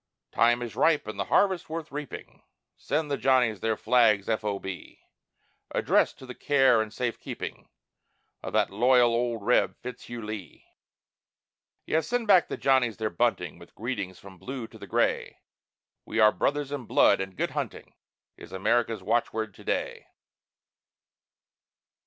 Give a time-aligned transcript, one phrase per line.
[0.31, 2.41] Time is ripe, and the harvest worth reaping,
[2.75, 4.43] Send the Johnnies their flags f.
[4.43, 4.57] o.
[4.57, 5.01] b.,
[5.75, 7.69] Address to the care and safe keeping
[8.41, 10.65] Of that loyal "old Reb," Fitzhugh Lee!
[11.85, 15.37] Yes, send back the Johnnies their bunting, With greetings from Blue to the Gray;
[16.03, 17.93] We are "Brothers in blood," and "Good Hunting"
[18.37, 20.07] Is America's watchword to day.